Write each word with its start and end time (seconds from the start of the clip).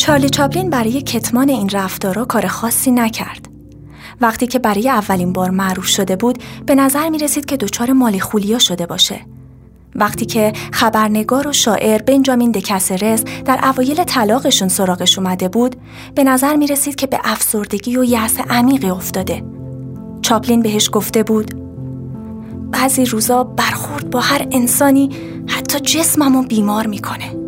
چارلی 0.00 0.30
چاپلین 0.30 0.70
برای 0.70 1.02
کتمان 1.02 1.48
این 1.48 1.68
رفتارا 1.68 2.24
کار 2.24 2.46
خاصی 2.46 2.90
نکرد. 2.90 3.48
وقتی 4.20 4.46
که 4.46 4.58
برای 4.58 4.88
اولین 4.88 5.32
بار 5.32 5.50
معروف 5.50 5.86
شده 5.86 6.16
بود 6.16 6.38
به 6.66 6.74
نظر 6.74 7.08
می 7.08 7.18
رسید 7.18 7.44
که 7.44 7.56
دچار 7.56 7.92
مالی 7.92 8.20
خولیا 8.20 8.58
شده 8.58 8.86
باشه. 8.86 9.20
وقتی 9.94 10.26
که 10.26 10.52
خبرنگار 10.72 11.48
و 11.48 11.52
شاعر 11.52 12.02
بنجامین 12.02 12.50
دکسرس 12.50 13.24
در 13.44 13.60
اوایل 13.62 14.04
طلاقشون 14.04 14.68
سراغش 14.68 15.18
اومده 15.18 15.48
بود 15.48 15.76
به 16.14 16.24
نظر 16.24 16.56
می 16.56 16.66
رسید 16.66 16.94
که 16.94 17.06
به 17.06 17.18
افسردگی 17.24 17.96
و 17.96 18.04
یأس 18.04 18.36
عمیقی 18.50 18.90
افتاده. 18.90 19.44
چاپلین 20.22 20.62
بهش 20.62 20.90
گفته 20.92 21.22
بود 21.22 21.54
بعضی 22.70 23.04
روزا 23.04 23.44
برخورد 23.44 24.10
با 24.10 24.20
هر 24.20 24.46
انسانی 24.50 25.10
حتی 25.48 25.80
جسممو 25.80 26.42
بیمار 26.42 26.86
می‌کنه. 26.86 27.39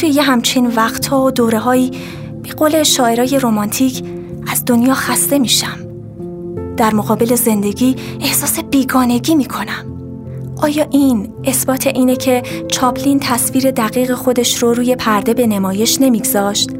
توی 0.00 0.08
یه 0.08 0.22
همچین 0.22 0.66
وقتها 0.66 1.24
و 1.24 1.30
دوره 1.30 1.58
هایی 1.58 1.90
به 2.42 2.48
قول 2.48 2.82
شاعرای 2.82 3.38
رومانتیک 3.38 4.04
از 4.52 4.64
دنیا 4.64 4.94
خسته 4.94 5.38
میشم. 5.38 5.78
در 6.76 6.94
مقابل 6.94 7.34
زندگی 7.34 7.96
احساس 8.20 8.60
بیگانگی 8.60 9.34
می‌کنم. 9.34 10.00
آیا 10.62 10.86
این 10.90 11.32
اثبات 11.44 11.86
اینه 11.86 12.16
که 12.16 12.42
چاپلین 12.68 13.20
تصویر 13.20 13.70
دقیق 13.70 14.14
خودش 14.14 14.62
رو 14.62 14.74
روی 14.74 14.96
پرده 14.96 15.34
به 15.34 15.46
نمایش 15.46 16.00
نمیگذاشت؟ 16.00 16.70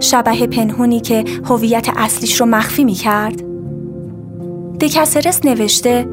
شبه 0.00 0.46
پنهونی 0.46 1.00
که 1.00 1.24
هویت 1.44 1.88
اصلیش 1.96 2.40
رو 2.40 2.46
مخفی 2.46 2.84
می‌کرد؟ 2.84 3.42
دکسرس 4.80 5.44
نوشته 5.44 6.08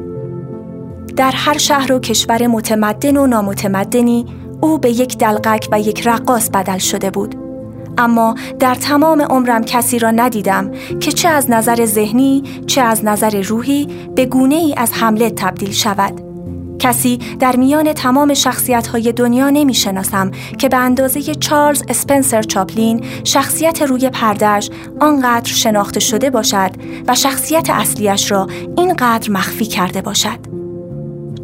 در 1.16 1.32
هر 1.34 1.58
شهر 1.58 1.92
و 1.92 1.98
کشور 1.98 2.46
متمدن 2.46 3.16
و 3.16 3.26
نامتمدنی 3.26 4.26
او 4.62 4.78
به 4.78 4.90
یک 4.90 5.18
دلقک 5.18 5.68
و 5.72 5.80
یک 5.80 6.06
رقاص 6.06 6.50
بدل 6.50 6.78
شده 6.78 7.10
بود 7.10 7.34
اما 7.98 8.34
در 8.58 8.74
تمام 8.74 9.22
عمرم 9.22 9.64
کسی 9.64 9.98
را 9.98 10.10
ندیدم 10.10 10.70
که 11.00 11.12
چه 11.12 11.28
از 11.28 11.50
نظر 11.50 11.84
ذهنی 11.84 12.42
چه 12.66 12.80
از 12.80 13.04
نظر 13.04 13.42
روحی 13.42 13.88
به 14.14 14.26
گونه 14.26 14.54
ای 14.54 14.74
از 14.76 14.92
حمله 14.92 15.30
تبدیل 15.30 15.70
شود 15.72 16.20
کسی 16.78 17.18
در 17.40 17.56
میان 17.56 17.92
تمام 17.92 18.34
شخصیت 18.34 18.86
های 18.86 19.12
دنیا 19.12 19.50
نمی 19.50 19.74
شناسم 19.74 20.30
که 20.58 20.68
به 20.68 20.76
اندازه 20.76 21.34
چارلز 21.34 21.82
اسپنسر 21.88 22.42
چاپلین 22.42 23.04
شخصیت 23.24 23.82
روی 23.82 24.10
پردش 24.10 24.70
آنقدر 25.00 25.52
شناخته 25.52 26.00
شده 26.00 26.30
باشد 26.30 26.70
و 27.08 27.14
شخصیت 27.14 27.70
اصلیش 27.70 28.30
را 28.30 28.46
اینقدر 28.76 29.30
مخفی 29.30 29.64
کرده 29.64 30.02
باشد. 30.02 30.61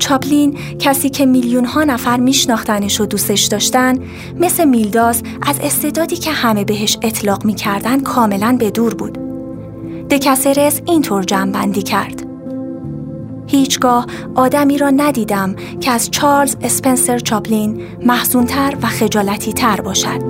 چاپلین 0.09 0.59
کسی 0.79 1.11
که 1.11 1.27
میلیون 1.27 1.65
ها 1.65 1.85
نفر 1.85 2.17
میشناختنش 2.17 3.01
و 3.01 3.07
دوستش 3.07 3.45
داشتن 3.45 3.95
مثل 4.41 4.65
میلداس 4.65 5.23
از 5.43 5.61
استعدادی 5.63 6.17
که 6.17 6.31
همه 6.31 6.65
بهش 6.65 6.99
اطلاق 7.03 7.45
می‌کردن 7.45 8.01
کاملا 8.01 8.57
به 8.59 8.71
دور 8.71 8.95
بود. 8.95 9.19
دکسرس 10.11 10.81
اینطور 10.87 11.23
جمعبندی 11.23 11.83
کرد. 11.83 12.27
هیچگاه 13.47 14.07
آدمی 14.35 14.79
را 14.79 14.91
ندیدم 14.91 15.57
که 15.81 15.91
از 15.91 16.11
چارلز 16.11 16.57
اسپنسر 16.63 17.19
چاپلین 17.19 17.83
محزونتر 18.07 18.77
و 18.83 18.87
خجالتی 18.87 19.53
تر 19.53 19.81
باشد. 19.81 20.23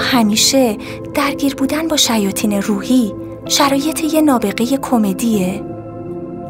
همیشه 0.00 0.76
درگیر 1.14 1.54
بودن 1.54 1.88
با 1.88 1.96
شیاطین 1.96 2.62
روحی 2.62 3.14
شرایط 3.48 4.04
یه 4.04 4.20
نابغه 4.20 4.76
کمدیه 4.76 5.62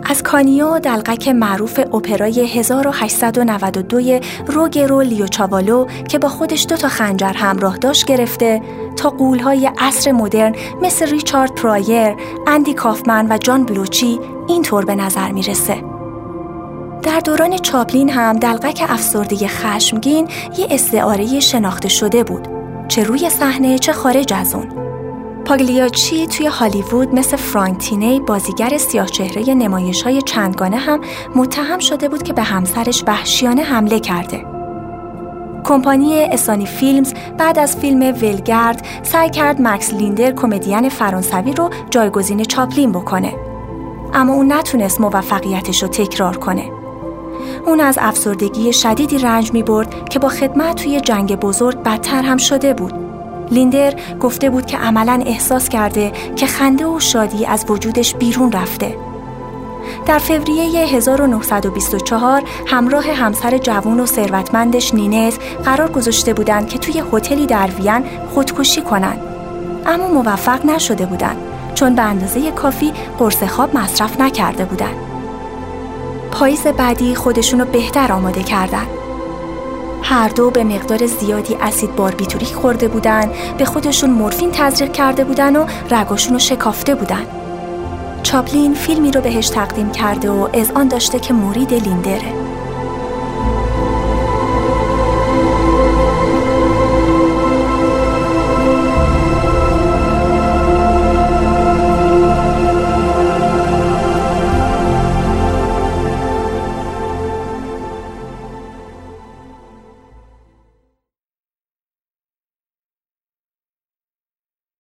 از 0.05 0.23
کانیو 0.23 0.79
دلقک 0.79 1.29
معروف 1.29 1.79
اپرای 1.79 2.41
1892 2.59 4.21
روگرو 4.47 5.01
لیوچاوالو 5.01 5.87
که 6.09 6.19
با 6.19 6.29
خودش 6.29 6.67
دو 6.69 6.77
تا 6.77 6.89
خنجر 6.89 7.33
همراه 7.33 7.77
داشت 7.77 8.07
گرفته 8.07 8.63
تا 8.97 9.11
قولهای 9.11 9.71
عصر 9.79 10.13
مدرن 10.13 10.55
مثل 10.83 11.11
ریچارد 11.11 11.55
پرایر، 11.55 12.17
اندی 12.47 12.75
کافمن 12.75 13.27
و 13.33 13.39
جان 13.39 13.65
بلوچی 13.65 14.21
اینطور 14.49 14.85
به 14.85 14.95
نظر 14.95 15.33
می‌رسه. 15.33 15.85
در 17.03 17.21
دوران 17.21 17.59
چاپلین 17.59 18.11
هم 18.11 18.39
دلقک 18.39 18.85
افسردگی 18.89 19.49
خشمگین 19.49 20.29
یه 20.59 20.67
استعاره 20.71 21.41
شناخته 21.41 21.89
شده 21.89 22.25
بود 22.25 22.60
چه 22.91 23.05
روی 23.05 23.31
صحنه 23.31 23.79
چه 23.79 23.93
خارج 23.93 24.33
از 24.33 24.55
اون. 24.55 24.67
پاگلیاچی 25.45 26.27
توی 26.27 26.47
هالیوود 26.47 27.15
مثل 27.15 27.37
فرانک 27.37 27.79
تینی 27.79 28.21
بازیگر 28.21 28.79
سیاه 28.79 29.07
چهره 29.07 29.55
نمایش 29.55 30.03
های 30.03 30.23
چندگانه 30.23 30.77
هم 30.77 31.01
متهم 31.37 31.79
شده 31.79 32.09
بود 32.09 32.23
که 32.23 32.33
به 32.33 32.43
همسرش 32.43 33.05
وحشیانه 33.07 33.63
حمله 33.63 34.01
کرده. 34.01 34.45
کمپانی 35.65 36.21
اسانی 36.23 36.67
فیلمز 36.67 37.15
بعد 37.39 37.59
از 37.59 37.77
فیلم 37.77 38.01
ولگرد 38.01 38.87
سعی 39.03 39.31
کرد 39.31 39.57
مکس 39.61 39.95
لیندر 39.95 40.33
کمدین 40.33 40.89
فرانسوی 40.89 41.53
رو 41.53 41.71
جایگزین 41.91 42.45
چاپلین 42.45 42.93
بکنه. 42.93 43.35
اما 44.15 44.33
اون 44.33 44.53
نتونست 44.53 45.01
موفقیتش 45.01 45.83
رو 45.83 45.89
تکرار 45.89 46.37
کنه. 46.37 46.80
اون 47.67 47.81
از 47.81 47.99
افسردگی 48.01 48.73
شدیدی 48.73 49.19
رنج 49.19 49.53
می 49.53 49.63
برد 49.63 50.09
که 50.09 50.19
با 50.19 50.29
خدمت 50.29 50.83
توی 50.83 51.01
جنگ 51.01 51.37
بزرگ 51.37 51.83
بدتر 51.83 52.23
هم 52.23 52.37
شده 52.37 52.75
بود. 52.75 52.95
لیندر 53.51 53.95
گفته 54.21 54.51
بود 54.51 54.67
که 54.67 54.77
عملا 54.77 55.23
احساس 55.27 55.69
کرده 55.69 56.13
که 56.37 56.47
خنده 56.47 56.87
و 56.87 57.01
شادی 57.01 57.47
از 57.47 57.65
وجودش 57.69 58.15
بیرون 58.15 58.53
رفته. 58.53 58.97
در 60.07 60.19
فوریه 60.19 60.87
1924 60.87 62.43
همراه 62.67 63.05
همسر 63.13 63.59
جوان 63.59 64.01
و 64.01 64.07
ثروتمندش 64.07 64.95
نینز 64.95 65.39
قرار 65.65 65.91
گذاشته 65.91 66.35
بودند 66.35 66.69
که 66.69 66.79
توی 66.79 67.03
هتلی 67.13 67.47
در 67.47 67.67
وین 67.67 68.05
خودکشی 68.35 68.81
کنند. 68.81 69.21
اما 69.87 70.09
موفق 70.09 70.67
نشده 70.67 71.07
بودند 71.07 71.37
چون 71.75 71.95
به 71.95 72.03
اندازه 72.03 72.51
کافی 72.51 72.93
قرص 73.19 73.43
خواب 73.43 73.77
مصرف 73.77 74.21
نکرده 74.21 74.65
بودند. 74.65 75.10
پاییز 76.33 76.67
بعدی 76.67 77.15
خودشونو 77.15 77.65
بهتر 77.65 78.13
آماده 78.13 78.43
کردن. 78.43 78.87
هر 80.03 80.29
دو 80.29 80.51
به 80.51 80.65
مقدار 80.65 81.07
زیادی 81.07 81.57
اسید 81.61 81.97
باربیتوریک 81.97 82.55
خورده 82.55 82.89
بودن، 82.89 83.31
به 83.59 83.65
خودشون 83.65 84.11
مورفین 84.11 84.51
تزریق 84.53 84.93
کرده 84.93 85.25
بودن 85.25 85.57
و 85.57 85.67
رگاشون 85.91 86.33
رو 86.33 86.39
شکافته 86.39 86.95
بودن. 86.95 87.27
چاپلین 88.23 88.75
فیلمی 88.75 89.11
رو 89.11 89.21
بهش 89.21 89.49
تقدیم 89.49 89.91
کرده 89.91 90.31
و 90.31 90.49
از 90.55 90.71
آن 90.71 90.89
داشته 90.89 91.19
که 91.19 91.35
مرید 91.35 91.75
لیندره. 91.75 92.50